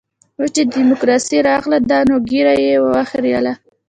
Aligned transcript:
اوس 0.39 0.49
چې 0.55 0.61
ډيموکراسي 0.73 1.37
راغلې 1.49 1.79
ده 1.89 1.99
نو 2.09 2.15
ږيره 2.29 2.53
يې 2.65 2.73
وخرېیله. 2.87 3.53